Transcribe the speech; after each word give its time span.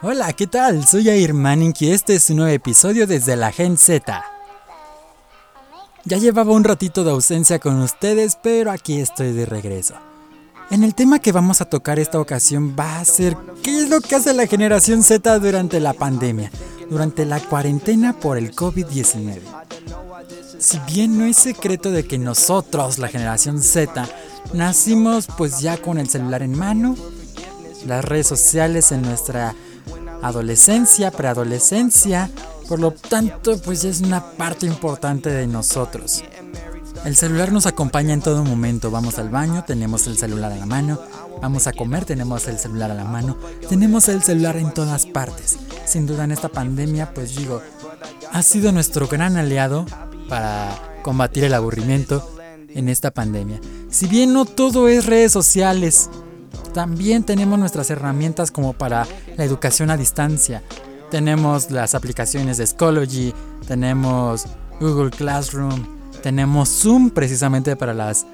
Hola, 0.00 0.32
¿qué 0.32 0.46
tal? 0.46 0.86
Soy 0.86 1.08
Air 1.08 1.34
y 1.80 1.90
este 1.90 2.14
es 2.14 2.30
un 2.30 2.36
nuevo 2.36 2.52
episodio 2.52 3.08
desde 3.08 3.34
la 3.34 3.50
Gen 3.50 3.76
Z. 3.76 4.24
Ya 6.04 6.18
llevaba 6.18 6.52
un 6.52 6.62
ratito 6.62 7.02
de 7.02 7.10
ausencia 7.10 7.58
con 7.58 7.80
ustedes, 7.80 8.38
pero 8.40 8.70
aquí 8.70 9.00
estoy 9.00 9.32
de 9.32 9.44
regreso. 9.44 9.94
En 10.70 10.84
el 10.84 10.94
tema 10.94 11.18
que 11.18 11.32
vamos 11.32 11.60
a 11.60 11.64
tocar 11.64 11.98
esta 11.98 12.20
ocasión 12.20 12.76
va 12.78 13.00
a 13.00 13.04
ser 13.04 13.36
qué 13.64 13.76
es 13.76 13.88
lo 13.88 14.00
que 14.00 14.14
hace 14.14 14.34
la 14.34 14.46
generación 14.46 15.02
Z 15.02 15.36
durante 15.40 15.80
la 15.80 15.94
pandemia, 15.94 16.52
durante 16.88 17.26
la 17.26 17.40
cuarentena 17.40 18.12
por 18.12 18.38
el 18.38 18.54
COVID-19. 18.54 19.40
Si 20.60 20.78
bien 20.86 21.18
no 21.18 21.24
es 21.24 21.38
secreto 21.38 21.90
de 21.90 22.06
que 22.06 22.18
nosotros, 22.18 23.00
la 23.00 23.08
generación 23.08 23.60
Z, 23.60 24.08
nacimos 24.52 25.26
pues 25.36 25.58
ya 25.58 25.76
con 25.76 25.98
el 25.98 26.08
celular 26.08 26.44
en 26.44 26.56
mano, 26.56 26.94
las 27.84 28.04
redes 28.04 28.28
sociales 28.28 28.92
en 28.92 29.02
nuestra 29.02 29.56
adolescencia, 30.22 31.10
preadolescencia, 31.10 32.30
por 32.68 32.80
lo 32.80 32.92
tanto 32.92 33.60
pues 33.62 33.84
es 33.84 34.00
una 34.00 34.32
parte 34.32 34.66
importante 34.66 35.30
de 35.30 35.46
nosotros. 35.46 36.22
El 37.04 37.16
celular 37.16 37.52
nos 37.52 37.66
acompaña 37.66 38.12
en 38.12 38.20
todo 38.20 38.44
momento, 38.44 38.90
vamos 38.90 39.18
al 39.18 39.30
baño, 39.30 39.64
tenemos 39.64 40.06
el 40.06 40.18
celular 40.18 40.52
a 40.52 40.56
la 40.56 40.66
mano, 40.66 41.00
vamos 41.40 41.66
a 41.66 41.72
comer, 41.72 42.04
tenemos 42.04 42.46
el 42.48 42.58
celular 42.58 42.90
a 42.90 42.94
la 42.94 43.04
mano, 43.04 43.36
tenemos 43.68 44.08
el 44.08 44.22
celular 44.22 44.56
en 44.56 44.74
todas 44.74 45.06
partes. 45.06 45.58
Sin 45.86 46.06
duda 46.06 46.24
en 46.24 46.32
esta 46.32 46.48
pandemia 46.48 47.14
pues 47.14 47.36
digo, 47.36 47.62
ha 48.32 48.42
sido 48.42 48.72
nuestro 48.72 49.06
gran 49.06 49.36
aliado 49.36 49.86
para 50.28 51.00
combatir 51.02 51.44
el 51.44 51.54
aburrimiento 51.54 52.28
en 52.74 52.88
esta 52.88 53.10
pandemia. 53.10 53.60
Si 53.90 54.06
bien 54.06 54.32
no 54.32 54.44
todo 54.44 54.88
es 54.88 55.06
redes 55.06 55.32
sociales, 55.32 56.10
también 56.72 57.24
tenemos 57.24 57.58
nuestras 57.58 57.90
herramientas 57.90 58.50
como 58.50 58.72
para 58.72 59.06
la 59.36 59.44
educación 59.44 59.90
a 59.90 59.96
distancia. 59.96 60.62
Tenemos 61.10 61.70
las 61.70 61.94
aplicaciones 61.94 62.58
de 62.58 62.66
Schoology, 62.66 63.32
tenemos 63.66 64.44
Google 64.80 65.10
Classroom, 65.10 65.86
tenemos 66.22 66.68
Zoom 66.68 67.10
precisamente 67.10 67.76
para 67.76 67.94
las, 67.94 68.26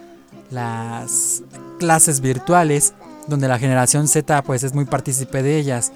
las 0.51 1.43
clases 1.79 2.21
virtuales, 2.21 2.95
donde 3.29 3.49
la 3.49 3.59
generación 3.59 4.09
Z 4.09 4.43
pues 4.43 4.63
es 4.65 4.75
muy 4.75 4.85
partícipe 4.85 5.43
de 5.43 5.59
ellas. 5.59 5.93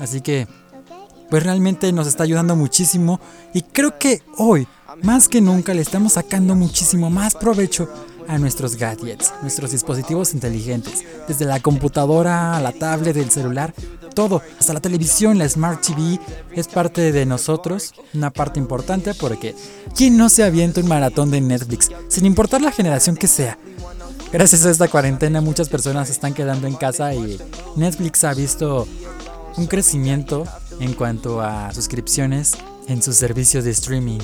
Así 0.00 0.20
que 0.20 0.48
pues 1.30 1.42
realmente 1.42 1.92
nos 1.92 2.06
está 2.06 2.24
ayudando 2.24 2.56
muchísimo 2.56 3.20
y 3.52 3.62
creo 3.62 3.98
que 3.98 4.22
hoy 4.38 4.66
más 5.02 5.28
que 5.28 5.40
nunca 5.40 5.74
le 5.74 5.82
estamos 5.82 6.14
sacando 6.14 6.54
muchísimo 6.54 7.10
más 7.10 7.34
provecho 7.34 7.88
a 8.28 8.38
nuestros 8.38 8.76
gadgets, 8.76 9.32
nuestros 9.42 9.70
dispositivos 9.72 10.34
inteligentes, 10.34 11.04
desde 11.28 11.44
la 11.44 11.60
computadora 11.60 12.58
la 12.60 12.72
tablet, 12.72 13.16
el 13.16 13.30
celular, 13.30 13.74
todo, 14.14 14.42
hasta 14.58 14.72
la 14.72 14.80
televisión, 14.80 15.38
la 15.38 15.48
Smart 15.48 15.80
TV, 15.80 16.20
es 16.52 16.68
parte 16.68 17.12
de 17.12 17.26
nosotros, 17.26 17.94
una 18.14 18.30
parte 18.30 18.58
importante 18.58 19.14
porque 19.14 19.54
¿quién 19.94 20.16
no 20.16 20.28
se 20.28 20.44
avienta 20.44 20.80
un 20.80 20.88
maratón 20.88 21.30
de 21.30 21.40
Netflix, 21.40 21.90
sin 22.08 22.26
importar 22.26 22.62
la 22.62 22.72
generación 22.72 23.16
que 23.16 23.28
sea? 23.28 23.58
Gracias 24.32 24.64
a 24.66 24.70
esta 24.70 24.88
cuarentena 24.88 25.40
muchas 25.40 25.68
personas 25.68 26.10
están 26.10 26.34
quedando 26.34 26.66
en 26.66 26.74
casa 26.74 27.14
y 27.14 27.38
Netflix 27.76 28.24
ha 28.24 28.34
visto 28.34 28.88
un 29.56 29.66
crecimiento 29.66 30.44
en 30.80 30.94
cuanto 30.94 31.40
a 31.40 31.72
suscripciones 31.72 32.52
en 32.88 33.02
sus 33.02 33.16
servicios 33.16 33.64
de 33.64 33.70
streaming. 33.70 34.20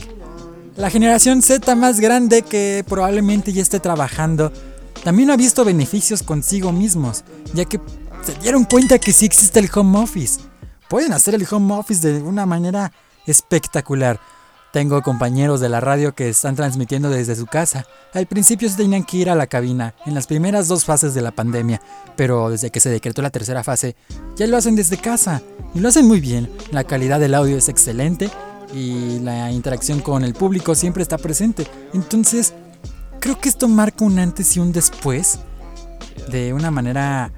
La 0.76 0.88
generación 0.88 1.42
Z 1.42 1.74
más 1.74 2.00
grande 2.00 2.42
que 2.42 2.84
probablemente 2.88 3.52
ya 3.52 3.60
esté 3.60 3.80
trabajando 3.80 4.52
también 5.04 5.30
ha 5.30 5.36
visto 5.36 5.64
beneficios 5.64 6.22
consigo 6.22 6.72
mismos, 6.72 7.24
ya 7.54 7.64
que 7.64 7.80
se 8.22 8.34
dieron 8.34 8.64
cuenta 8.64 8.98
que 8.98 9.12
sí 9.12 9.26
existe 9.26 9.58
el 9.58 9.70
home 9.74 9.98
office. 9.98 10.40
Pueden 10.88 11.12
hacer 11.12 11.34
el 11.34 11.46
home 11.50 11.74
office 11.74 12.06
de 12.06 12.22
una 12.22 12.46
manera 12.46 12.92
espectacular. 13.26 14.20
Tengo 14.72 15.02
compañeros 15.02 15.60
de 15.60 15.68
la 15.68 15.80
radio 15.80 16.14
que 16.14 16.28
están 16.28 16.54
transmitiendo 16.54 17.10
desde 17.10 17.34
su 17.34 17.46
casa. 17.46 17.86
Al 18.14 18.26
principio 18.26 18.68
se 18.68 18.76
tenían 18.76 19.04
que 19.04 19.16
ir 19.16 19.30
a 19.30 19.34
la 19.34 19.48
cabina, 19.48 19.94
en 20.06 20.14
las 20.14 20.26
primeras 20.26 20.68
dos 20.68 20.84
fases 20.84 21.12
de 21.12 21.22
la 21.22 21.32
pandemia, 21.32 21.80
pero 22.14 22.50
desde 22.50 22.70
que 22.70 22.78
se 22.78 22.90
decretó 22.90 23.20
la 23.22 23.30
tercera 23.30 23.64
fase, 23.64 23.96
ya 24.36 24.46
lo 24.46 24.56
hacen 24.56 24.76
desde 24.76 24.98
casa. 24.98 25.42
Y 25.74 25.80
lo 25.80 25.88
hacen 25.88 26.06
muy 26.06 26.20
bien. 26.20 26.50
La 26.70 26.84
calidad 26.84 27.18
del 27.18 27.34
audio 27.34 27.56
es 27.56 27.68
excelente 27.68 28.30
y 28.74 29.18
la 29.20 29.50
interacción 29.50 30.00
con 30.00 30.24
el 30.24 30.34
público 30.34 30.74
siempre 30.74 31.02
está 31.02 31.18
presente. 31.18 31.66
Entonces, 31.92 32.54
creo 33.20 33.38
que 33.38 33.48
esto 33.48 33.68
marca 33.68 34.04
un 34.04 34.18
antes 34.18 34.56
y 34.56 34.60
un 34.60 34.72
después 34.72 35.40
de 36.30 36.52
una 36.52 36.70
manera 36.70 37.32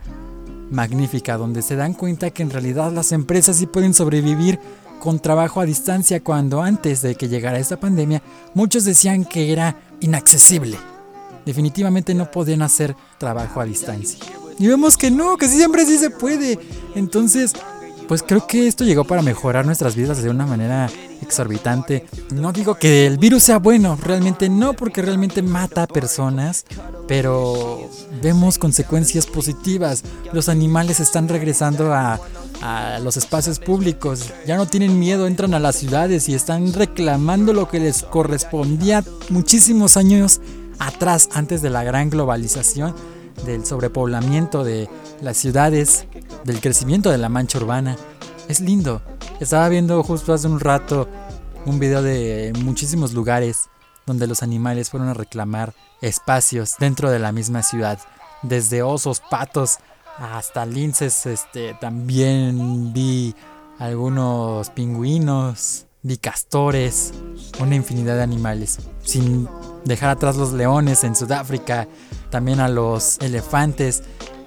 magnífica, 0.70 1.36
donde 1.36 1.62
se 1.62 1.76
dan 1.76 1.94
cuenta 1.94 2.30
que 2.30 2.42
en 2.42 2.50
realidad 2.50 2.92
las 2.92 3.12
empresas 3.12 3.56
sí 3.56 3.66
pueden 3.66 3.94
sobrevivir 3.94 4.58
con 5.00 5.18
trabajo 5.18 5.60
a 5.60 5.66
distancia 5.66 6.22
cuando 6.22 6.62
antes 6.62 7.02
de 7.02 7.14
que 7.14 7.28
llegara 7.28 7.58
esta 7.58 7.78
pandemia 7.78 8.22
muchos 8.54 8.84
decían 8.84 9.24
que 9.24 9.52
era 9.52 9.76
inaccesible. 10.00 10.78
Definitivamente 11.44 12.14
no 12.14 12.30
podían 12.30 12.62
hacer 12.62 12.94
trabajo 13.18 13.60
a 13.60 13.64
distancia. 13.64 14.24
Y 14.58 14.68
vemos 14.68 14.96
que 14.96 15.10
no, 15.10 15.36
que 15.36 15.48
siempre 15.48 15.84
sí 15.86 15.98
se 15.98 16.10
puede. 16.10 16.58
Entonces, 16.94 17.52
pues 18.08 18.22
creo 18.22 18.46
que 18.46 18.66
esto 18.66 18.84
llegó 18.84 19.04
para 19.04 19.22
mejorar 19.22 19.66
nuestras 19.66 19.96
vidas 19.96 20.22
de 20.22 20.30
una 20.30 20.46
manera 20.46 20.90
exorbitante. 21.20 22.06
No 22.32 22.52
digo 22.52 22.74
que 22.74 23.06
el 23.06 23.18
virus 23.18 23.44
sea 23.44 23.58
bueno, 23.58 23.96
realmente 24.00 24.48
no, 24.48 24.74
porque 24.74 25.02
realmente 25.02 25.42
mata 25.42 25.84
a 25.84 25.86
personas, 25.86 26.64
pero 27.08 27.88
vemos 28.22 28.58
consecuencias 28.58 29.26
positivas. 29.26 30.02
Los 30.32 30.48
animales 30.48 31.00
están 31.00 31.28
regresando 31.28 31.92
a, 31.92 32.20
a 32.62 32.98
los 33.00 33.16
espacios 33.16 33.58
públicos, 33.58 34.32
ya 34.46 34.56
no 34.56 34.66
tienen 34.66 34.98
miedo, 34.98 35.26
entran 35.26 35.54
a 35.54 35.58
las 35.58 35.76
ciudades 35.76 36.28
y 36.28 36.34
están 36.34 36.72
reclamando 36.72 37.52
lo 37.52 37.68
que 37.68 37.80
les 37.80 38.02
correspondía 38.02 39.04
muchísimos 39.30 39.96
años 39.96 40.40
atrás, 40.78 41.28
antes 41.32 41.62
de 41.62 41.70
la 41.70 41.84
gran 41.84 42.10
globalización, 42.10 42.94
del 43.46 43.64
sobrepoblamiento 43.64 44.64
de 44.64 44.88
las 45.20 45.36
ciudades, 45.36 46.06
del 46.44 46.60
crecimiento 46.60 47.10
de 47.10 47.18
la 47.18 47.28
mancha 47.28 47.58
urbana. 47.58 47.96
Es 48.48 48.60
lindo. 48.60 49.02
Estaba 49.40 49.68
viendo 49.68 50.02
justo 50.02 50.32
hace 50.32 50.46
un 50.46 50.60
rato 50.60 51.08
un 51.64 51.78
video 51.78 52.02
de 52.02 52.52
muchísimos 52.62 53.12
lugares 53.12 53.68
donde 54.06 54.26
los 54.26 54.42
animales 54.42 54.90
fueron 54.90 55.08
a 55.08 55.14
reclamar 55.14 55.74
espacios 56.00 56.76
dentro 56.78 57.10
de 57.10 57.18
la 57.18 57.32
misma 57.32 57.62
ciudad. 57.62 57.98
Desde 58.42 58.82
osos, 58.82 59.20
patos, 59.20 59.78
hasta 60.18 60.66
linces, 60.66 61.26
este, 61.26 61.74
también 61.80 62.92
vi 62.92 63.34
algunos 63.78 64.70
pingüinos, 64.70 65.86
vi 66.02 66.16
castores, 66.16 67.12
una 67.60 67.76
infinidad 67.76 68.16
de 68.16 68.22
animales. 68.22 68.78
Sin 69.04 69.48
dejar 69.84 70.10
atrás 70.10 70.36
los 70.36 70.52
leones 70.52 71.04
en 71.04 71.14
Sudáfrica, 71.14 71.86
también 72.30 72.60
a 72.60 72.68
los 72.68 73.18
elefantes 73.18 74.02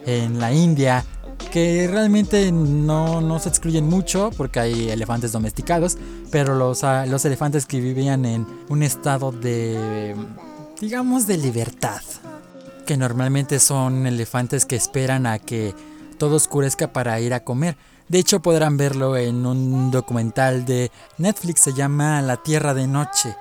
en 0.06 0.40
la 0.40 0.54
India, 0.54 1.06
que 1.52 1.88
realmente 1.88 2.52
no, 2.52 3.22
no, 3.22 3.40
se 3.40 3.50
excluyen 3.50 3.88
mucho 3.88 4.32
porque 4.36 4.60
hay 4.60 4.90
elefantes 4.90 5.32
domesticados, 5.32 5.98
pero 6.32 6.56
los, 6.56 6.84
ah, 6.84 7.06
los 7.06 7.26
elefantes 7.26 7.66
que 7.66 7.80
vivían 7.80 8.26
en 8.26 8.46
un 8.70 8.84
estado 8.84 9.32
de, 9.32 10.16
digamos, 10.80 11.28
de 11.28 11.38
libertad, 11.38 12.02
que 12.86 12.98
normalmente 12.98 13.60
son 13.60 14.06
elefantes 14.06 14.66
que 14.66 14.76
esperan 14.76 15.26
a 15.26 15.40
que 15.40 15.74
todo 16.18 16.36
oscurezca 16.36 16.92
para 16.92 17.20
ir 17.20 17.34
a 17.34 17.44
comer. 17.44 17.78
De 18.08 18.20
hecho 18.20 18.42
podrán 18.42 18.78
verlo 18.78 19.18
en 19.18 19.46
un 19.46 19.92
documental 19.92 20.66
de 20.66 20.92
Netflix, 21.18 21.62
se 21.62 21.74
llama 21.74 22.22
La 22.22 22.38
Tierra 22.38 22.74
de 22.74 22.88
Noche. 22.88 23.36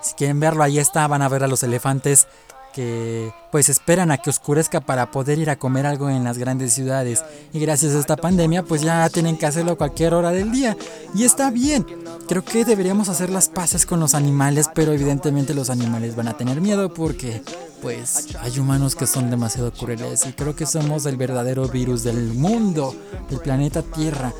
Si 0.00 0.14
quieren 0.14 0.40
verlo, 0.40 0.62
ahí 0.62 0.78
está, 0.78 1.06
van 1.06 1.22
a 1.22 1.28
ver 1.28 1.44
a 1.44 1.48
los 1.48 1.62
elefantes 1.62 2.26
que 2.72 3.32
pues 3.50 3.68
esperan 3.68 4.10
a 4.10 4.18
que 4.18 4.30
oscurezca 4.30 4.80
para 4.80 5.10
poder 5.10 5.38
ir 5.38 5.50
a 5.50 5.58
comer 5.58 5.86
algo 5.86 6.10
en 6.10 6.24
las 6.24 6.38
grandes 6.38 6.72
ciudades 6.72 7.24
y 7.52 7.60
gracias 7.60 7.94
a 7.94 7.98
esta 7.98 8.16
pandemia 8.16 8.62
pues 8.62 8.82
ya 8.82 9.08
tienen 9.08 9.36
que 9.36 9.46
hacerlo 9.46 9.72
a 9.72 9.78
cualquier 9.78 10.14
hora 10.14 10.30
del 10.30 10.52
día 10.52 10.76
y 11.14 11.24
está 11.24 11.50
bien. 11.50 11.86
Creo 12.28 12.44
que 12.44 12.64
deberíamos 12.64 13.08
hacer 13.08 13.30
las 13.30 13.48
paces 13.48 13.86
con 13.86 14.00
los 14.00 14.14
animales, 14.14 14.68
pero 14.74 14.92
evidentemente 14.92 15.54
los 15.54 15.70
animales 15.70 16.14
van 16.14 16.28
a 16.28 16.36
tener 16.36 16.60
miedo 16.60 16.92
porque 16.92 17.42
pues 17.80 18.28
hay 18.40 18.58
humanos 18.58 18.94
que 18.94 19.06
son 19.06 19.30
demasiado 19.30 19.72
crueles 19.72 20.26
y 20.26 20.32
creo 20.32 20.54
que 20.54 20.66
somos 20.66 21.06
el 21.06 21.16
verdadero 21.16 21.68
virus 21.68 22.02
del 22.02 22.34
mundo, 22.34 22.94
del 23.30 23.40
planeta 23.40 23.82
Tierra. 23.82 24.32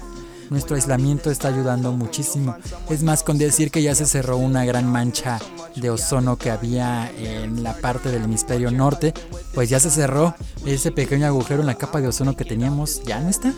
Nuestro 0.50 0.76
aislamiento 0.76 1.30
está 1.30 1.48
ayudando 1.48 1.92
muchísimo. 1.92 2.56
Es 2.88 3.02
más, 3.02 3.22
con 3.22 3.36
decir 3.36 3.70
que 3.70 3.82
ya 3.82 3.94
se 3.94 4.06
cerró 4.06 4.38
una 4.38 4.64
gran 4.64 4.90
mancha 4.90 5.38
de 5.80 5.90
ozono 5.90 6.36
que 6.36 6.50
había 6.50 7.10
en 7.16 7.62
la 7.62 7.74
parte 7.74 8.10
del 8.10 8.24
hemisferio 8.24 8.70
norte, 8.70 9.14
pues 9.54 9.68
ya 9.68 9.80
se 9.80 9.90
cerró. 9.90 10.34
Ese 10.66 10.92
pequeño 10.92 11.26
agujero 11.26 11.60
en 11.60 11.66
la 11.66 11.76
capa 11.76 12.00
de 12.00 12.08
ozono 12.08 12.36
que 12.36 12.44
teníamos 12.44 13.02
ya 13.04 13.20
no 13.20 13.28
está. 13.28 13.52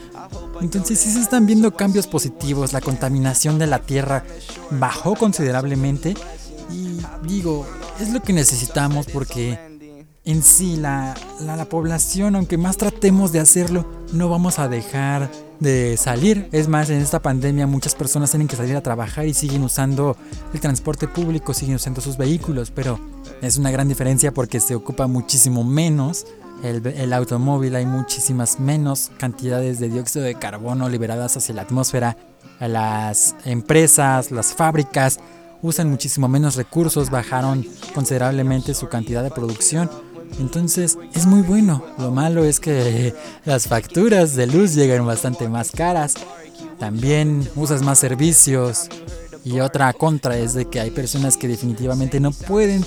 Entonces 0.60 0.98
sí 0.98 1.10
se 1.10 1.20
están 1.20 1.46
viendo 1.46 1.74
cambios 1.74 2.06
positivos. 2.06 2.72
La 2.72 2.80
contaminación 2.80 3.58
de 3.58 3.66
la 3.66 3.80
Tierra 3.80 4.24
bajó 4.70 5.14
considerablemente. 5.14 6.14
Y 6.70 7.00
digo, 7.26 7.66
es 7.98 8.10
lo 8.10 8.22
que 8.22 8.32
necesitamos 8.32 9.06
porque 9.06 9.58
en 10.24 10.42
sí 10.42 10.76
la, 10.76 11.16
la, 11.40 11.64
población, 11.64 12.36
aunque 12.36 12.58
más 12.58 12.76
tratemos 12.76 13.32
de 13.32 13.40
hacerlo, 13.40 13.86
no 14.12 14.28
vamos 14.28 14.58
a 14.58 14.68
dejar 14.68 15.30
de 15.60 15.96
salir. 15.96 16.48
Es 16.52 16.68
más, 16.68 16.90
en 16.90 17.00
esta 17.00 17.20
pandemia 17.20 17.66
muchas 17.66 17.94
personas 17.94 18.30
tienen 18.30 18.48
que 18.48 18.56
salir 18.56 18.76
a 18.76 18.82
trabajar 18.82 19.26
y 19.26 19.34
siguen 19.34 19.62
usando 19.62 20.16
el 20.52 20.60
transporte 20.60 21.06
público, 21.06 21.54
siguen 21.54 21.76
usando 21.76 22.00
sus 22.00 22.16
vehículos, 22.16 22.70
pero 22.70 22.98
es 23.42 23.56
una 23.56 23.70
gran 23.70 23.88
diferencia 23.88 24.32
porque 24.32 24.58
se 24.58 24.74
ocupa 24.74 25.06
muchísimo 25.06 25.62
menos 25.62 26.26
el, 26.62 26.86
el, 26.86 27.12
automóvil, 27.12 27.74
hay 27.74 27.86
muchísimas 27.86 28.60
menos 28.60 29.10
cantidades 29.18 29.78
de 29.78 29.88
dióxido 29.88 30.24
de 30.24 30.34
carbono 30.34 30.88
liberadas 30.88 31.36
hacia 31.36 31.54
la 31.54 31.62
atmósfera. 31.62 32.16
Las 32.58 33.34
empresas, 33.44 34.30
las 34.30 34.52
fábricas 34.52 35.20
usan 35.62 35.90
muchísimo 35.90 36.28
menos 36.28 36.56
recursos, 36.56 37.10
bajaron 37.10 37.66
considerablemente 37.94 38.74
su 38.74 38.88
cantidad 38.88 39.22
de 39.22 39.30
producción. 39.30 39.90
Entonces 40.38 40.98
es 41.14 41.26
muy 41.26 41.42
bueno. 41.42 41.84
Lo 41.98 42.10
malo 42.10 42.44
es 42.44 42.60
que 42.60 43.14
las 43.44 43.66
facturas 43.66 44.34
de 44.36 44.46
luz 44.46 44.74
llegan 44.74 45.06
bastante 45.06 45.48
más 45.48 45.70
caras. 45.70 46.14
También 46.78 47.48
usas 47.56 47.82
más 47.82 47.98
servicios. 47.98 48.88
Y 49.44 49.60
otra 49.60 49.92
contra 49.92 50.36
es 50.36 50.54
de 50.54 50.66
que 50.66 50.80
hay 50.80 50.90
personas 50.90 51.36
que 51.36 51.48
definitivamente 51.48 52.20
no 52.20 52.30
pueden 52.30 52.84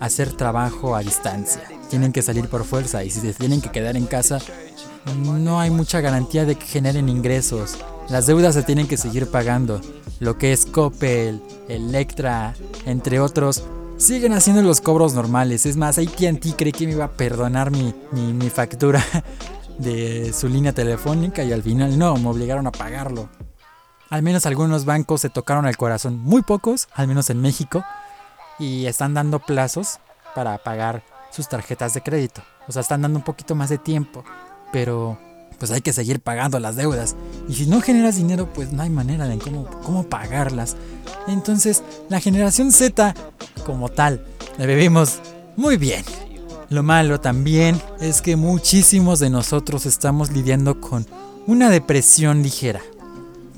hacer 0.00 0.32
trabajo 0.32 0.94
a 0.94 1.00
distancia. 1.00 1.62
Tienen 1.90 2.12
que 2.12 2.22
salir 2.22 2.48
por 2.48 2.64
fuerza 2.64 3.04
y 3.04 3.10
si 3.10 3.20
se 3.20 3.32
tienen 3.32 3.60
que 3.60 3.70
quedar 3.70 3.96
en 3.96 4.06
casa, 4.06 4.38
no 5.16 5.58
hay 5.58 5.70
mucha 5.70 6.00
garantía 6.00 6.44
de 6.44 6.54
que 6.54 6.66
generen 6.66 7.08
ingresos. 7.08 7.78
Las 8.08 8.26
deudas 8.26 8.54
se 8.54 8.62
tienen 8.62 8.86
que 8.86 8.96
seguir 8.96 9.30
pagando. 9.30 9.80
Lo 10.20 10.38
que 10.38 10.52
es 10.52 10.66
Coppel, 10.66 11.42
Electra, 11.68 12.54
entre 12.86 13.20
otros, 13.20 13.62
siguen 13.98 14.32
haciendo 14.32 14.62
los 14.62 14.80
cobros 14.80 15.12
normales. 15.12 15.66
Es 15.66 15.76
más, 15.76 15.98
ATT 15.98 16.56
cree 16.56 16.72
que 16.72 16.86
me 16.86 16.92
iba 16.92 17.04
a 17.04 17.12
perdonar 17.12 17.70
mi, 17.70 17.94
mi, 18.12 18.48
factura 18.48 19.04
de 19.78 20.32
su 20.32 20.48
línea 20.48 20.72
telefónica 20.72 21.44
y 21.44 21.52
al 21.52 21.62
final 21.62 21.98
no, 21.98 22.16
me 22.16 22.28
obligaron 22.28 22.66
a 22.66 22.72
pagarlo. 22.72 23.28
Al 24.08 24.22
menos 24.22 24.46
algunos 24.46 24.86
bancos 24.86 25.20
se 25.20 25.28
tocaron 25.28 25.66
el 25.66 25.76
corazón, 25.76 26.18
muy 26.18 26.42
pocos, 26.42 26.88
al 26.94 27.08
menos 27.08 27.28
en 27.28 27.42
México, 27.42 27.84
y 28.58 28.86
están 28.86 29.12
dando 29.12 29.38
plazos 29.38 29.98
para 30.34 30.56
pagar 30.58 31.02
sus 31.30 31.48
tarjetas 31.48 31.92
de 31.92 32.00
crédito. 32.00 32.40
O 32.68 32.72
sea, 32.72 32.80
están 32.80 33.02
dando 33.02 33.18
un 33.18 33.24
poquito 33.24 33.54
más 33.54 33.68
de 33.68 33.76
tiempo, 33.76 34.24
pero 34.72 35.18
pues 35.58 35.70
hay 35.70 35.80
que 35.80 35.92
seguir 35.92 36.20
pagando 36.20 36.58
las 36.58 36.76
deudas. 36.76 37.16
Y 37.48 37.54
si 37.54 37.66
no 37.66 37.80
generas 37.80 38.16
dinero, 38.16 38.52
pues 38.52 38.72
no 38.72 38.82
hay 38.82 38.90
manera 38.90 39.26
de 39.26 39.38
cómo, 39.38 39.66
cómo 39.82 40.04
pagarlas. 40.04 40.76
Entonces, 41.26 41.82
la 42.08 42.20
generación 42.20 42.72
Z, 42.72 43.14
como 43.64 43.88
tal, 43.88 44.24
la 44.56 44.66
vivimos 44.66 45.20
muy 45.56 45.76
bien. 45.76 46.04
Lo 46.70 46.82
malo 46.82 47.20
también 47.20 47.80
es 48.00 48.20
que 48.20 48.36
muchísimos 48.36 49.18
de 49.20 49.30
nosotros 49.30 49.86
estamos 49.86 50.30
lidiando 50.30 50.80
con 50.80 51.06
una 51.46 51.70
depresión 51.70 52.42
ligera. 52.42 52.82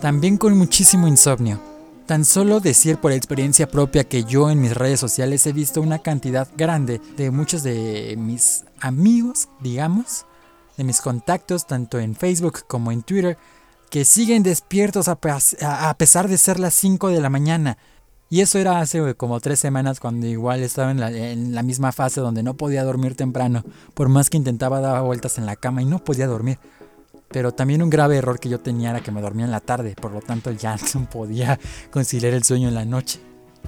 También 0.00 0.37
con 0.37 0.56
muchísimo 0.56 1.08
insomnio. 1.08 1.61
Tan 2.06 2.25
solo 2.25 2.61
decir 2.61 2.99
por 2.99 3.12
experiencia 3.12 3.69
propia 3.69 4.05
que 4.05 4.25
yo 4.25 4.50
en 4.50 4.61
mis 4.61 4.75
redes 4.75 4.99
sociales 4.99 5.47
he 5.47 5.52
visto 5.52 5.81
una 5.81 5.99
cantidad 5.99 6.49
grande 6.56 7.00
de 7.17 7.31
muchos 7.31 7.62
de 7.62 8.17
mis 8.19 8.64
amigos, 8.81 9.49
digamos, 9.61 10.25
de 10.81 10.85
mis 10.85 11.03
contactos, 11.03 11.67
tanto 11.67 11.99
en 11.99 12.17
Facebook 12.17 12.65
como 12.67 12.91
en 12.91 13.03
Twitter, 13.03 13.37
que 13.91 14.06
siguen 14.06 14.43
despiertos 14.43 15.09
a, 15.09 15.17
pesar 15.99 16.27
de 16.27 16.38
ser 16.38 16.59
las 16.59 16.73
5 16.73 17.09
de 17.09 17.21
la 17.21 17.29
mañana. 17.29 17.77
Y 18.31 18.41
eso 18.41 18.59
era 18.59 18.81
hace 18.81 19.15
como 19.15 19.41
tres 19.41 19.61
semanas 19.61 20.00
cuando 20.00 20.27
igual 20.27 20.62
estaba 20.62 20.91
en 20.91 20.99
la, 20.99 21.11
en 21.11 21.55
la, 21.55 21.62
misma 21.62 21.93
fase 21.93 22.23
donde 22.23 22.43
no 22.43 22.55
podía 22.55 22.82
dormir 22.82 23.15
temprano, 23.15 23.62
por 23.93 24.09
más 24.09 24.31
que 24.31 24.38
intentaba 24.38 24.81
dar 24.81 25.03
vueltas 25.03 25.37
en 25.37 25.44
la 25.44 25.56
cama 25.56 25.82
y 25.82 25.85
no 25.85 26.03
podía 26.03 26.27
dormir. 26.27 26.59
Pero 27.29 27.53
también 27.53 27.83
un 27.83 27.91
grave 27.91 28.17
error 28.17 28.41
que 28.41 28.49
yo 28.49 28.61
tenía 28.61 28.88
era 28.91 29.03
que 29.03 29.12
me 29.12 29.21
dormía 29.21 29.44
en 29.44 29.50
la 29.50 29.61
tarde, 29.61 29.94
por 30.00 30.12
lo 30.12 30.23
tanto 30.23 30.50
ya 30.50 30.79
no 30.94 31.11
podía 31.11 31.61
conciliar 31.91 32.33
el 32.33 32.44
sueño 32.44 32.69
en 32.69 32.75
la 32.75 32.87
noche. 32.87 33.21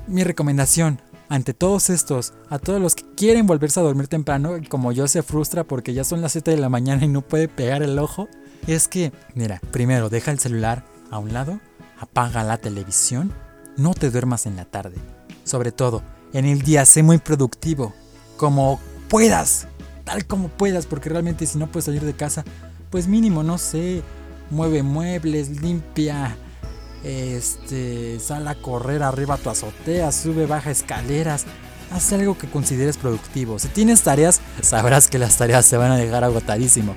Mi 0.07 0.25
recomendación, 0.25 1.03
ante 1.33 1.55
todos 1.55 1.89
estos, 1.89 2.35
a 2.51 2.59
todos 2.59 2.79
los 2.79 2.95
que 2.95 3.07
quieren 3.17 3.47
volverse 3.47 3.81
a 3.81 3.83
dormir 3.83 4.07
temprano, 4.07 4.51
como 4.69 4.93
yo 4.93 5.09
se 5.09 5.23
frustra 5.23 5.65
porque 5.65 5.95
ya 5.95 6.05
son 6.05 6.21
las 6.21 6.33
7 6.33 6.51
de 6.51 6.59
la 6.59 6.69
mañana 6.69 7.07
y 7.07 7.09
no 7.09 7.23
puede 7.23 7.49
pegar 7.49 7.83
el 7.83 7.99
ojo, 7.99 8.29
es 8.67 8.87
que, 8.87 9.15
mira, 9.35 9.59
primero 9.71 10.11
deja 10.11 10.31
el 10.31 10.39
celular 10.39 10.85
a 11.11 11.19
un 11.19 11.33
lado, 11.33 11.59
apaga 11.99 12.45
la 12.45 12.59
televisión, 12.59 13.33
no 13.79 13.95
te 13.95 14.11
duermas 14.11 14.45
en 14.45 14.57
la 14.57 14.67
tarde. 14.67 14.97
Sobre 15.43 15.73
todo, 15.73 16.03
en 16.35 16.45
el 16.45 16.61
día 16.61 16.85
sé 16.85 17.03
muy 17.03 17.17
productivo, 17.17 17.95
como 18.37 18.79
puedas, 19.09 19.69
tal 20.05 20.27
como 20.27 20.49
puedas, 20.49 20.85
porque 20.85 21.09
realmente 21.09 21.47
si 21.47 21.57
no 21.57 21.67
puedes 21.73 21.87
salir 21.87 22.03
de 22.03 22.13
casa, 22.13 22.45
pues 22.91 23.09
mínimo, 23.09 23.43
no 23.43 23.57
sé, 23.57 24.03
mueve 24.51 24.83
muebles, 24.83 25.63
limpia, 25.63 26.37
este, 27.05 28.21
sal 28.21 28.47
a 28.49 28.55
correr 28.55 29.03
arriba 29.03 29.35
a 29.35 29.39
tu 29.39 29.51
azotea, 29.51 30.13
sube, 30.13 30.47
baja 30.47 30.71
escaleras. 30.71 31.45
Haz 31.91 32.13
algo 32.13 32.39
que 32.39 32.49
consideres 32.49 32.97
productivo. 32.97 33.59
Si 33.59 33.69
tienes 33.69 34.03
tareas, 34.03 34.41
sabrás 34.63 35.09
que 35.09 35.19
las 35.19 35.37
tareas 35.37 35.67
se 35.67 35.77
van 35.77 35.93
a 35.93 35.97
dejar 35.97 36.25
agotadísimo. 36.25 36.95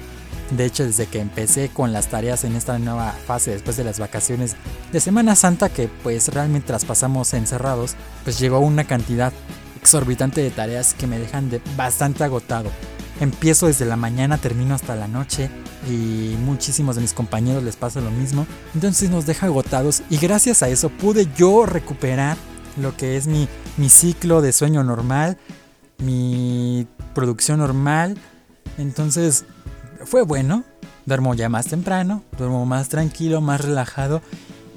De 0.52 0.66
hecho, 0.66 0.86
desde 0.86 1.07
que 1.07 1.19
empecé 1.19 1.69
con 1.69 1.92
las 1.92 2.07
tareas 2.07 2.44
en 2.44 2.56
esta 2.56 2.78
nueva 2.78 3.12
fase 3.12 3.52
después 3.52 3.78
de 3.78 3.84
las 3.84 4.00
vacaciones 4.00 4.56
de 4.92 5.00
Semana 5.00 5.36
Santa, 5.36 5.69
que 5.69 5.90
pues 6.04 6.30
realmente 6.30 6.72
las 6.72 6.86
pasamos 6.86 7.34
encerrados, 7.34 7.96
pues 8.24 8.40
llegó 8.40 8.60
una 8.60 8.84
cantidad 8.86 9.34
exorbitante 9.81 10.42
de 10.42 10.51
tareas 10.51 10.94
que 10.94 11.08
me 11.08 11.19
dejan 11.19 11.50
de 11.50 11.62
bastante 11.75 12.24
agotado. 12.24 12.69
Empiezo 13.20 13.68
desde 13.68 13.86
la 13.86 13.96
mañana, 13.96 14.38
termino 14.38 14.76
hasta 14.76 14.96
la 14.96 15.08
noche 15.08 15.50
y 15.90 16.36
muchísimos 16.44 16.96
de 16.96 17.02
mis 17.02 17.14
compañeros 17.14 17.64
les 17.64 17.76
pasa 17.76 18.02
lo 18.02 18.12
mismo. 18.12 18.46
Entonces 18.74 19.10
nos 19.10 19.26
deja 19.26 19.46
agotados 19.46 20.04
y 20.10 20.18
gracias 20.18 20.64
a 20.64 20.70
eso 20.70 20.90
pude 20.90 21.28
yo 21.38 21.66
recuperar 21.66 22.38
lo 22.78 22.96
que 22.98 23.16
es 23.16 23.28
mi, 23.28 23.48
mi 23.78 23.90
ciclo 23.90 24.42
de 24.42 24.52
sueño 24.52 24.84
normal, 24.84 25.38
mi 25.98 26.88
producción 27.14 27.60
normal. 27.60 28.18
Entonces 28.78 29.46
fue 30.04 30.24
bueno, 30.24 30.66
duermo 31.06 31.34
ya 31.36 31.48
más 31.48 31.68
temprano, 31.68 32.24
duermo 32.38 32.66
más 32.66 32.90
tranquilo, 32.90 33.40
más 33.40 33.62
relajado 33.62 34.22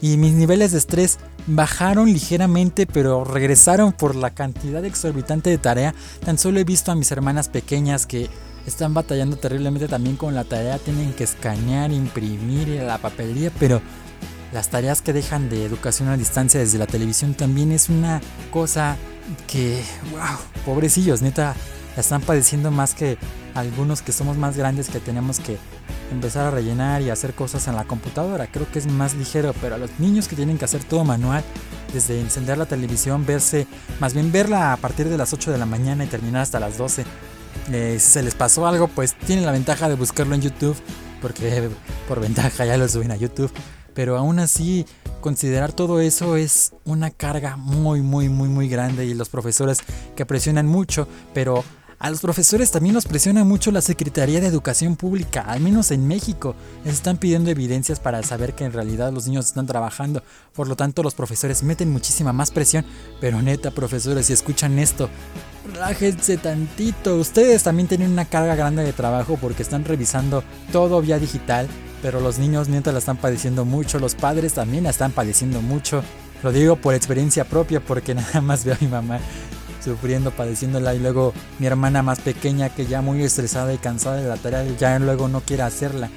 y 0.00 0.16
mis 0.16 0.32
niveles 0.32 0.72
de 0.72 0.78
estrés 0.78 1.18
bajaron 1.48 2.12
ligeramente, 2.12 2.86
pero 2.86 3.24
regresaron 3.24 3.92
por 3.92 4.14
la 4.14 4.30
cantidad 4.30 4.84
exorbitante 4.84 5.50
de 5.50 5.58
tarea. 5.58 5.94
Tan 6.24 6.38
solo 6.38 6.60
he 6.60 6.64
visto 6.64 6.92
a 6.92 6.94
mis 6.94 7.10
hermanas 7.10 7.48
pequeñas 7.48 8.06
que 8.06 8.28
están 8.66 8.94
batallando 8.94 9.36
terriblemente 9.36 9.88
también 9.88 10.16
con 10.16 10.34
la 10.34 10.44
tarea, 10.44 10.78
tienen 10.78 11.12
que 11.14 11.24
escanear, 11.24 11.90
imprimir 11.90 12.68
la 12.68 12.98
papelería, 12.98 13.50
pero 13.58 13.80
las 14.52 14.68
tareas 14.68 15.02
que 15.02 15.12
dejan 15.12 15.48
de 15.48 15.64
educación 15.64 16.08
a 16.08 16.16
distancia 16.16 16.60
desde 16.60 16.78
la 16.78 16.86
televisión 16.86 17.34
también 17.34 17.72
es 17.72 17.88
una 17.88 18.20
cosa 18.50 18.96
que, 19.46 19.82
wow, 20.10 20.38
pobrecillos, 20.64 21.22
neta, 21.22 21.54
la 21.96 22.00
están 22.00 22.20
padeciendo 22.20 22.70
más 22.70 22.94
que 22.94 23.18
algunos 23.54 24.02
que 24.02 24.12
somos 24.12 24.36
más 24.36 24.56
grandes 24.56 24.88
que 24.88 25.00
tenemos 25.00 25.40
que 25.40 25.58
empezar 26.10 26.46
a 26.46 26.50
rellenar 26.50 27.02
y 27.02 27.10
hacer 27.10 27.34
cosas 27.34 27.68
en 27.68 27.76
la 27.76 27.84
computadora. 27.84 28.46
Creo 28.46 28.70
que 28.70 28.78
es 28.78 28.86
más 28.86 29.14
ligero, 29.14 29.54
pero 29.60 29.74
a 29.74 29.78
los 29.78 29.90
niños 29.98 30.28
que 30.28 30.36
tienen 30.36 30.58
que 30.58 30.64
hacer 30.64 30.84
todo 30.84 31.04
manual, 31.04 31.44
desde 31.92 32.20
encender 32.20 32.58
la 32.58 32.66
televisión, 32.66 33.24
verse, 33.26 33.66
más 34.00 34.14
bien 34.14 34.32
verla 34.32 34.72
a 34.72 34.76
partir 34.76 35.08
de 35.08 35.18
las 35.18 35.32
8 35.32 35.50
de 35.50 35.58
la 35.58 35.66
mañana 35.66 36.04
y 36.04 36.08
terminar 36.08 36.42
hasta 36.42 36.60
las 36.60 36.78
12. 36.78 37.04
Eh, 37.72 37.96
si 37.98 38.12
se 38.12 38.22
les 38.22 38.34
pasó 38.34 38.66
algo, 38.66 38.88
pues 38.88 39.14
tienen 39.14 39.46
la 39.46 39.52
ventaja 39.52 39.88
de 39.88 39.94
buscarlo 39.94 40.34
en 40.34 40.42
YouTube, 40.42 40.76
porque 41.20 41.70
por 42.08 42.20
ventaja 42.20 42.64
ya 42.64 42.76
lo 42.76 42.88
suben 42.88 43.10
a 43.10 43.16
YouTube. 43.16 43.52
Pero 43.94 44.16
aún 44.16 44.38
así, 44.38 44.86
considerar 45.20 45.72
todo 45.72 46.00
eso 46.00 46.36
es 46.36 46.72
una 46.84 47.10
carga 47.10 47.56
muy, 47.56 48.00
muy, 48.00 48.28
muy, 48.28 48.48
muy 48.48 48.68
grande 48.68 49.06
y 49.06 49.14
los 49.14 49.28
profesores 49.28 49.80
que 50.14 50.24
presionan 50.24 50.66
mucho, 50.66 51.08
pero 51.34 51.64
a 52.00 52.10
los 52.10 52.20
profesores 52.20 52.70
también 52.70 52.94
nos 52.94 53.06
presiona 53.06 53.42
mucho 53.42 53.72
la 53.72 53.80
Secretaría 53.80 54.40
de 54.40 54.46
Educación 54.46 54.94
Pública, 54.94 55.40
al 55.40 55.58
menos 55.58 55.90
en 55.90 56.06
México. 56.06 56.54
Les 56.84 56.94
están 56.94 57.16
pidiendo 57.16 57.50
evidencias 57.50 57.98
para 57.98 58.22
saber 58.22 58.54
que 58.54 58.64
en 58.64 58.72
realidad 58.72 59.12
los 59.12 59.26
niños 59.26 59.46
están 59.46 59.66
trabajando. 59.66 60.22
Por 60.54 60.68
lo 60.68 60.76
tanto, 60.76 61.02
los 61.02 61.14
profesores 61.14 61.64
meten 61.64 61.90
muchísima 61.90 62.32
más 62.32 62.52
presión. 62.52 62.84
Pero 63.20 63.42
neta, 63.42 63.72
profesores, 63.72 64.26
si 64.26 64.32
escuchan 64.32 64.78
esto, 64.78 65.10
relájense 65.72 66.36
tantito. 66.36 67.16
Ustedes 67.16 67.64
también 67.64 67.88
tienen 67.88 68.12
una 68.12 68.26
carga 68.26 68.54
grande 68.54 68.84
de 68.84 68.92
trabajo 68.92 69.36
porque 69.36 69.64
están 69.64 69.84
revisando 69.84 70.44
todo 70.70 71.02
vía 71.02 71.18
digital. 71.18 71.66
Pero 72.00 72.20
los 72.20 72.38
niños 72.38 72.68
neta 72.68 72.92
la 72.92 73.00
están 73.00 73.16
padeciendo 73.16 73.64
mucho. 73.64 73.98
Los 73.98 74.14
padres 74.14 74.52
también 74.52 74.84
la 74.84 74.90
están 74.90 75.10
padeciendo 75.10 75.62
mucho. 75.62 76.04
Lo 76.44 76.52
digo 76.52 76.76
por 76.76 76.94
experiencia 76.94 77.44
propia 77.44 77.80
porque 77.80 78.14
nada 78.14 78.40
más 78.40 78.64
veo 78.64 78.74
a 78.74 78.78
mi 78.80 78.86
mamá 78.86 79.18
sufriendo, 79.80 80.30
padeciéndola 80.30 80.94
y 80.94 80.98
luego 80.98 81.32
mi 81.58 81.66
hermana 81.66 82.02
más 82.02 82.20
pequeña 82.20 82.68
que 82.68 82.86
ya 82.86 83.02
muy 83.02 83.22
estresada 83.22 83.72
y 83.72 83.78
cansada 83.78 84.16
de 84.16 84.28
la 84.28 84.36
tarea 84.36 84.64
ya 84.78 84.98
luego 84.98 85.28
no 85.28 85.40
quiere 85.40 85.62
hacerla. 85.62 86.10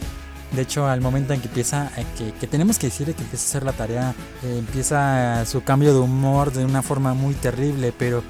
De 0.53 0.63
hecho, 0.63 0.85
al 0.85 0.99
momento 0.99 1.33
en 1.33 1.39
que 1.39 1.47
empieza, 1.47 1.89
eh, 1.95 2.05
que, 2.37 2.47
tenemos 2.47 2.77
que 2.77 2.87
decirle 2.87 3.13
que 3.13 3.23
empieza 3.23 3.45
a 3.45 3.47
hacer 3.47 3.63
la 3.63 3.71
tarea, 3.71 4.13
eh, 4.43 4.57
empieza 4.59 5.45
su 5.45 5.63
cambio 5.63 5.93
de 5.93 5.99
humor 5.99 6.51
de 6.51 6.65
una 6.65 6.81
forma 6.81 7.13
muy 7.13 7.35
terrible, 7.35 7.93
pero 7.97 8.21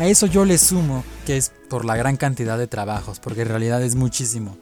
a 0.00 0.06
eso 0.06 0.26
yo 0.26 0.44
le 0.44 0.58
sumo 0.58 1.04
que 1.24 1.36
es 1.36 1.52
por 1.70 1.84
la 1.84 1.96
gran 1.96 2.16
cantidad 2.16 2.58
de 2.58 2.66
trabajos, 2.66 3.20
porque 3.20 3.42
en 3.42 3.48
realidad 3.48 3.80
es 3.82 3.94
muchísimo. 3.94 4.56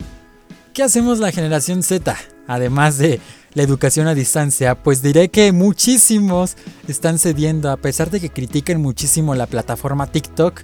¿Qué 0.75 0.83
hacemos 0.83 1.19
la 1.19 1.33
generación 1.33 1.83
Z? 1.83 2.15
Además 2.47 2.99
de 2.99 3.19
la 3.57 3.63
educación 3.63 4.07
a 4.07 4.15
distancia, 4.15 4.75
pues 4.75 5.01
diré 5.01 5.31
que 5.31 5.51
muchísimos 5.51 6.57
están 6.89 7.19
cediendo, 7.19 7.71
a 7.71 7.79
pesar 7.79 8.11
de 8.11 8.21
que 8.21 8.29
critiquen 8.29 8.83
muchísimo 8.83 9.35
la 9.35 9.47
plataforma 9.47 10.13
TikTok. 10.13 10.61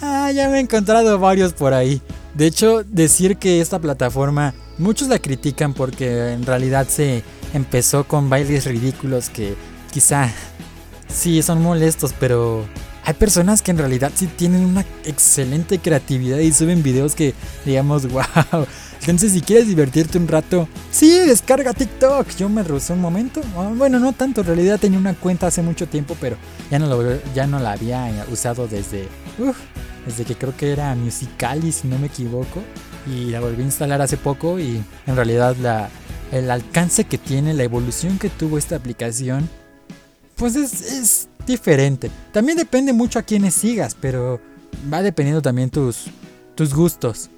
Ah, 0.00 0.32
ya 0.32 0.48
me 0.48 0.56
he 0.56 0.60
encontrado 0.60 1.18
varios 1.18 1.52
por 1.52 1.74
ahí. 1.74 2.00
De 2.34 2.46
hecho, 2.46 2.84
decir 2.84 3.36
que 3.36 3.60
esta 3.60 3.80
plataforma, 3.80 4.54
muchos 4.78 5.08
la 5.08 5.18
critican 5.18 5.74
porque 5.74 6.32
en 6.32 6.46
realidad 6.46 6.88
se 6.88 7.22
empezó 7.52 8.04
con 8.04 8.30
bailes 8.30 8.64
ridículos 8.64 9.28
que 9.28 9.54
quizá 9.90 10.32
sí 11.08 11.42
son 11.42 11.60
molestos, 11.60 12.14
pero 12.18 12.64
hay 13.04 13.12
personas 13.12 13.60
que 13.60 13.72
en 13.72 13.78
realidad 13.78 14.10
sí 14.14 14.26
tienen 14.26 14.64
una 14.64 14.86
excelente 15.04 15.78
creatividad 15.80 16.38
y 16.38 16.50
suben 16.50 16.82
videos 16.82 17.14
que 17.14 17.34
digamos, 17.66 18.08
wow, 18.10 18.66
entonces, 19.10 19.32
si 19.32 19.40
quieres 19.40 19.66
divertirte 19.66 20.16
un 20.16 20.28
rato, 20.28 20.68
sí, 20.92 21.10
descarga 21.26 21.72
TikTok. 21.72 22.28
Yo 22.36 22.48
me 22.48 22.62
rehusé 22.62 22.92
un 22.92 23.00
momento. 23.00 23.40
Ah, 23.56 23.72
bueno, 23.74 23.98
no 23.98 24.12
tanto. 24.12 24.42
En 24.42 24.46
realidad 24.46 24.78
tenía 24.78 24.98
una 24.98 25.14
cuenta 25.14 25.48
hace 25.48 25.60
mucho 25.60 25.88
tiempo, 25.88 26.16
pero 26.20 26.36
ya 26.70 26.78
no, 26.78 26.86
lo, 26.86 27.18
ya 27.34 27.48
no 27.48 27.58
la 27.58 27.72
había 27.72 28.24
usado 28.30 28.68
desde. 28.68 29.08
desde 30.06 30.24
que 30.24 30.36
creo 30.36 30.56
que 30.56 30.70
era 30.70 30.94
Musical.ly, 30.94 31.72
si 31.72 31.88
no 31.88 31.98
me 31.98 32.06
equivoco. 32.06 32.62
Y 33.12 33.30
la 33.30 33.40
volví 33.40 33.62
a 33.62 33.64
instalar 33.64 34.00
hace 34.00 34.16
poco. 34.16 34.60
Y 34.60 34.80
en 35.06 35.16
realidad, 35.16 35.56
la, 35.60 35.88
el 36.30 36.48
alcance 36.48 37.02
que 37.02 37.18
tiene, 37.18 37.54
la 37.54 37.64
evolución 37.64 38.20
que 38.20 38.28
tuvo 38.28 38.56
esta 38.56 38.76
aplicación, 38.76 39.50
pues 40.36 40.54
es, 40.54 40.80
es 40.80 41.28
diferente. 41.44 42.08
También 42.32 42.56
depende 42.56 42.92
mucho 42.92 43.18
a 43.18 43.22
quienes 43.22 43.54
sigas, 43.54 43.96
pero 44.00 44.40
va 44.92 45.02
dependiendo 45.02 45.42
también 45.42 45.70
tus, 45.70 46.04
tus 46.54 46.72
gustos. 46.72 47.30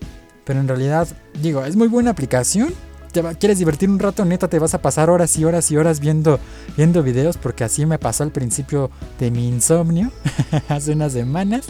Pero 0.44 0.60
en 0.60 0.68
realidad, 0.68 1.08
digo, 1.40 1.64
es 1.64 1.76
muy 1.76 1.88
buena 1.88 2.10
aplicación. 2.10 2.74
Te 3.12 3.22
quieres 3.36 3.58
divertir 3.58 3.88
un 3.88 3.98
rato, 3.98 4.24
neta, 4.24 4.48
te 4.48 4.58
vas 4.58 4.74
a 4.74 4.82
pasar 4.82 5.08
horas 5.08 5.36
y 5.36 5.44
horas 5.44 5.70
y 5.70 5.76
horas 5.76 6.00
viendo, 6.00 6.40
viendo 6.76 7.02
videos, 7.02 7.36
porque 7.36 7.62
así 7.62 7.86
me 7.86 7.98
pasó 7.98 8.24
al 8.24 8.32
principio 8.32 8.90
de 9.20 9.30
mi 9.30 9.46
insomnio, 9.46 10.10
hace 10.68 10.92
unas 10.92 11.12
semanas, 11.12 11.64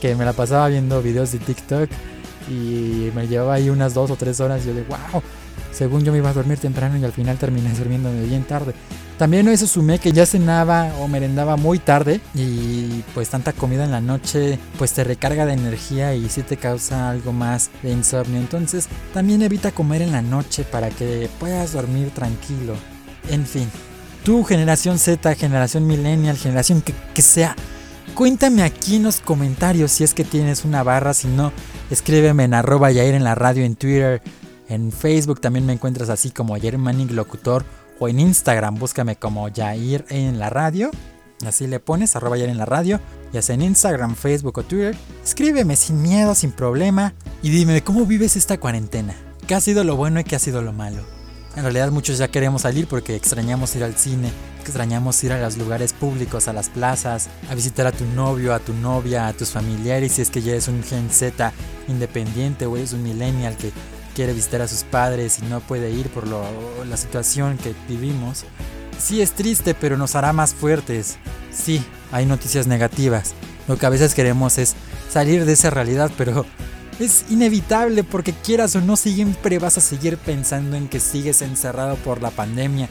que 0.00 0.14
me 0.14 0.24
la 0.24 0.32
pasaba 0.32 0.68
viendo 0.68 1.02
videos 1.02 1.32
de 1.32 1.38
TikTok 1.40 1.90
y 2.48 3.10
me 3.16 3.26
llevaba 3.26 3.54
ahí 3.54 3.68
unas 3.68 3.94
dos 3.94 4.12
o 4.12 4.16
tres 4.16 4.38
horas 4.38 4.62
y 4.62 4.68
yo 4.68 4.74
de, 4.74 4.82
wow, 4.84 5.20
según 5.72 6.04
yo 6.04 6.12
me 6.12 6.18
iba 6.18 6.30
a 6.30 6.32
dormir 6.32 6.58
temprano 6.58 6.96
y 6.96 7.04
al 7.04 7.12
final 7.12 7.36
terminé 7.36 7.72
durmiéndome 7.78 8.22
bien 8.24 8.44
tarde. 8.44 8.72
También 9.20 9.46
eso 9.48 9.66
sumé 9.66 9.98
que 9.98 10.12
ya 10.12 10.24
cenaba 10.24 10.94
o 10.98 11.06
merendaba 11.06 11.58
muy 11.58 11.78
tarde 11.78 12.22
y 12.34 13.04
pues 13.12 13.28
tanta 13.28 13.52
comida 13.52 13.84
en 13.84 13.90
la 13.90 14.00
noche 14.00 14.58
pues 14.78 14.94
te 14.94 15.04
recarga 15.04 15.44
de 15.44 15.52
energía 15.52 16.14
y 16.14 16.30
sí 16.30 16.40
te 16.40 16.56
causa 16.56 17.10
algo 17.10 17.30
más 17.30 17.70
de 17.82 17.90
insomnio. 17.90 18.40
Entonces 18.40 18.88
también 19.12 19.42
evita 19.42 19.72
comer 19.72 20.00
en 20.00 20.12
la 20.12 20.22
noche 20.22 20.64
para 20.64 20.88
que 20.88 21.28
puedas 21.38 21.74
dormir 21.74 22.08
tranquilo. 22.12 22.72
En 23.28 23.44
fin, 23.44 23.68
tu 24.24 24.42
generación 24.42 24.98
Z, 24.98 25.34
generación 25.34 25.86
millennial, 25.86 26.38
generación 26.38 26.80
que, 26.80 26.94
que 27.12 27.20
sea, 27.20 27.54
cuéntame 28.14 28.62
aquí 28.62 28.96
en 28.96 29.02
los 29.02 29.20
comentarios 29.20 29.92
si 29.92 30.02
es 30.02 30.14
que 30.14 30.24
tienes 30.24 30.64
una 30.64 30.82
barra, 30.82 31.12
si 31.12 31.28
no, 31.28 31.52
escríbeme 31.90 32.44
en 32.44 32.54
arroba 32.54 32.90
Yair 32.90 33.12
en 33.14 33.24
la 33.24 33.34
radio 33.34 33.64
en 33.64 33.76
Twitter. 33.76 34.22
En 34.70 34.92
Facebook 34.92 35.42
también 35.42 35.66
me 35.66 35.74
encuentras 35.74 36.08
así 36.08 36.30
como 36.30 36.56
Yair 36.56 36.78
Manning 36.78 37.14
Locutor 37.14 37.66
o 38.00 38.08
en 38.08 38.18
Instagram 38.18 38.74
búscame 38.74 39.14
como 39.14 39.48
Yair 39.48 40.04
en 40.08 40.40
la 40.40 40.50
radio. 40.50 40.90
Así 41.46 41.66
le 41.66 41.78
pones, 41.78 42.16
arroba 42.16 42.36
Yair 42.36 42.50
en 42.50 42.58
la 42.58 42.66
radio. 42.66 43.00
Ya 43.32 43.42
sea 43.42 43.54
en 43.54 43.62
Instagram, 43.62 44.16
Facebook 44.16 44.58
o 44.58 44.62
Twitter. 44.64 44.96
Escríbeme 45.22 45.76
sin 45.76 46.02
miedo, 46.02 46.34
sin 46.34 46.50
problema. 46.50 47.14
Y 47.42 47.50
dime 47.50 47.82
cómo 47.82 48.04
vives 48.06 48.34
esta 48.34 48.58
cuarentena. 48.58 49.14
¿Qué 49.46 49.54
ha 49.54 49.60
sido 49.60 49.84
lo 49.84 49.96
bueno 49.96 50.18
y 50.18 50.24
qué 50.24 50.36
ha 50.36 50.40
sido 50.40 50.62
lo 50.62 50.72
malo? 50.72 51.02
En 51.56 51.62
realidad 51.62 51.90
muchos 51.90 52.18
ya 52.18 52.28
queremos 52.28 52.62
salir 52.62 52.86
porque 52.86 53.16
extrañamos 53.16 53.74
ir 53.74 53.82
al 53.82 53.96
cine, 53.96 54.30
extrañamos 54.60 55.22
ir 55.24 55.32
a 55.32 55.40
los 55.40 55.56
lugares 55.56 55.92
públicos, 55.92 56.46
a 56.46 56.52
las 56.52 56.68
plazas, 56.68 57.28
a 57.50 57.56
visitar 57.56 57.88
a 57.88 57.92
tu 57.92 58.04
novio, 58.04 58.54
a 58.54 58.60
tu 58.60 58.72
novia, 58.72 59.26
a 59.26 59.32
tus 59.32 59.50
familiares, 59.50 60.12
si 60.12 60.22
es 60.22 60.30
que 60.30 60.42
ya 60.42 60.52
eres 60.52 60.68
un 60.68 60.84
Gen 60.84 61.10
Z 61.10 61.52
independiente 61.88 62.66
o 62.66 62.76
eres 62.76 62.92
un 62.92 63.02
millennial 63.02 63.56
que 63.56 63.72
quiere 64.14 64.32
visitar 64.32 64.60
a 64.62 64.68
sus 64.68 64.84
padres 64.84 65.38
y 65.40 65.46
no 65.46 65.60
puede 65.60 65.90
ir 65.90 66.08
por 66.08 66.26
la 66.26 66.96
situación 66.96 67.58
que 67.58 67.74
vivimos. 67.88 68.44
Sí 68.98 69.22
es 69.22 69.32
triste, 69.32 69.74
pero 69.74 69.96
nos 69.96 70.14
hará 70.14 70.32
más 70.32 70.52
fuertes. 70.52 71.16
Sí, 71.52 71.82
hay 72.12 72.26
noticias 72.26 72.66
negativas. 72.66 73.32
Lo 73.66 73.78
que 73.78 73.86
a 73.86 73.90
veces 73.90 74.14
queremos 74.14 74.58
es 74.58 74.74
salir 75.10 75.44
de 75.44 75.52
esa 75.52 75.70
realidad, 75.70 76.10
pero 76.18 76.44
es 76.98 77.24
inevitable 77.30 78.04
porque 78.04 78.32
quieras 78.32 78.76
o 78.76 78.80
no 78.80 78.96
siempre 78.96 79.58
vas 79.58 79.78
a 79.78 79.80
seguir 79.80 80.18
pensando 80.18 80.76
en 80.76 80.88
que 80.88 81.00
sigues 81.00 81.40
encerrado 81.40 81.96
por 81.96 82.20
la 82.20 82.30
pandemia. 82.30 82.88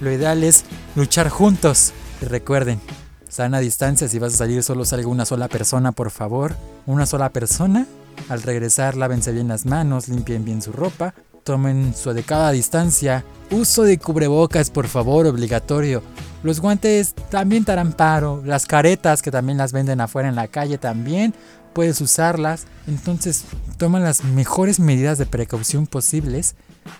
Lo 0.00 0.10
ideal 0.10 0.42
es 0.42 0.64
luchar 0.96 1.28
juntos. 1.28 1.92
Y 2.20 2.24
recuerden, 2.24 2.80
sana 3.28 3.60
distancia, 3.60 4.08
si 4.08 4.18
vas 4.18 4.34
a 4.34 4.38
salir 4.38 4.62
solo 4.64 4.84
salga 4.84 5.06
una 5.06 5.24
sola 5.24 5.48
persona, 5.48 5.92
por 5.92 6.10
favor. 6.10 6.56
Una 6.86 7.06
sola 7.06 7.28
persona 7.28 7.86
al 8.28 8.42
regresar, 8.42 8.96
lávense 8.96 9.32
bien 9.32 9.48
las 9.48 9.66
manos, 9.66 10.08
limpien 10.08 10.44
bien 10.44 10.62
su 10.62 10.72
ropa, 10.72 11.14
tomen 11.44 11.94
su 11.94 12.10
adecuada 12.10 12.52
distancia. 12.52 13.24
Uso 13.50 13.82
de 13.82 13.98
cubrebocas, 13.98 14.70
por 14.70 14.86
favor, 14.86 15.26
obligatorio. 15.26 16.02
Los 16.42 16.60
guantes 16.60 17.14
también 17.30 17.64
te 17.64 17.72
harán 17.72 17.92
paro. 17.92 18.42
Las 18.44 18.66
caretas 18.66 19.22
que 19.22 19.30
también 19.30 19.58
las 19.58 19.72
venden 19.72 20.00
afuera 20.00 20.28
en 20.28 20.34
la 20.34 20.48
calle 20.48 20.78
también 20.78 21.34
puedes 21.72 22.00
usarlas. 22.00 22.66
Entonces, 22.86 23.44
toma 23.76 24.00
las 24.00 24.24
mejores 24.24 24.80
medidas 24.80 25.18
de 25.18 25.26
precaución 25.26 25.86
posibles. 25.86 26.54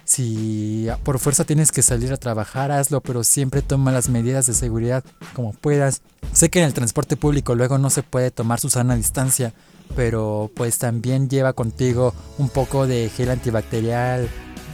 Si 0.05 0.89
por 1.05 1.19
fuerza 1.19 1.45
tienes 1.45 1.73
que 1.73 1.83
salir 1.83 2.13
a 2.13 2.17
trabajar, 2.17 2.71
hazlo, 2.71 3.01
pero 3.01 3.25
siempre 3.25 3.63
toma 3.63 3.93
las 3.93 4.09
medidas 4.09 4.47
de 4.47 4.55
seguridad 4.55 5.05
como 5.35 5.53
puedas. 5.53 6.03
Sé 6.33 6.51
que 6.51 6.61
en 6.61 6.67
el 6.67 6.75
transporte 6.75 7.17
público 7.17 7.55
luego 7.55 7.79
no 7.79 7.91
se 7.91 8.03
puede 8.03 8.31
tomar 8.31 8.61
su 8.61 8.71
sana 8.71 8.97
distancia, 8.97 9.53
pero 9.97 10.51
pues 10.55 10.79
también 10.79 11.29
lleva 11.29 11.53
contigo 11.53 12.15
un 12.39 12.49
poco 12.49 12.87
de 12.87 13.11
gel 13.15 13.31
antibacterial 13.31 14.29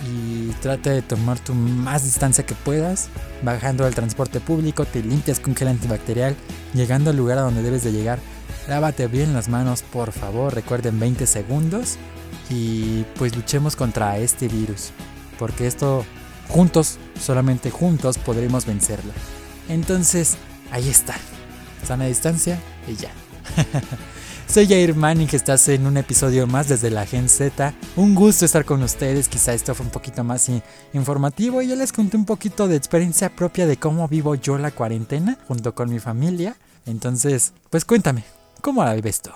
y 0.06 0.48
trata 0.60 0.90
de 0.90 1.02
tomar 1.02 1.38
tu 1.40 1.54
más 1.54 2.04
distancia 2.04 2.46
que 2.46 2.54
puedas. 2.54 3.08
Bajando 3.42 3.84
al 3.84 3.94
transporte 3.94 4.40
público, 4.40 4.84
te 4.84 5.02
limpias 5.02 5.40
con 5.40 5.54
gel 5.54 5.68
antibacterial, 5.68 6.36
llegando 6.74 7.10
al 7.10 7.16
lugar 7.16 7.38
a 7.38 7.42
donde 7.42 7.62
debes 7.62 7.84
de 7.84 7.92
llegar. 7.92 8.18
Lávate 8.68 9.06
bien 9.06 9.32
las 9.32 9.48
manos, 9.48 9.82
por 9.82 10.12
favor, 10.12 10.54
recuerden 10.54 11.00
20 11.00 11.26
segundos 11.26 11.98
y 12.50 13.04
pues 13.16 13.36
luchemos 13.36 13.76
contra 13.76 14.18
este 14.18 14.48
virus, 14.48 14.90
porque 15.38 15.66
esto 15.66 16.04
juntos, 16.48 16.98
solamente 17.20 17.70
juntos 17.70 18.18
podremos 18.18 18.66
vencerlo. 18.66 19.12
Entonces, 19.68 20.36
ahí 20.70 20.88
está. 20.88 21.14
Sana 21.86 22.06
distancia 22.06 22.58
y 22.86 22.96
ya. 22.96 23.10
Soy 24.48 24.66
Jair 24.66 24.94
Manning, 24.94 25.28
estás 25.32 25.68
en 25.68 25.86
un 25.86 25.98
episodio 25.98 26.46
más 26.46 26.68
desde 26.68 26.90
la 26.90 27.04
Gen 27.04 27.28
Z. 27.28 27.74
Un 27.96 28.14
gusto 28.14 28.46
estar 28.46 28.64
con 28.64 28.82
ustedes, 28.82 29.28
quizá 29.28 29.52
esto 29.52 29.74
fue 29.74 29.84
un 29.84 29.92
poquito 29.92 30.24
más 30.24 30.50
informativo 30.94 31.60
y 31.60 31.68
ya 31.68 31.76
les 31.76 31.92
conté 31.92 32.16
un 32.16 32.24
poquito 32.24 32.66
de 32.66 32.76
experiencia 32.76 33.28
propia 33.28 33.66
de 33.66 33.76
cómo 33.76 34.08
vivo 34.08 34.34
yo 34.34 34.56
la 34.56 34.70
cuarentena 34.70 35.36
junto 35.46 35.74
con 35.74 35.90
mi 35.90 35.98
familia. 35.98 36.56
Entonces, 36.86 37.52
pues 37.68 37.84
cuéntame, 37.84 38.24
¿cómo 38.62 38.82
la 38.82 38.94
vives 38.94 39.20
tú? 39.20 39.30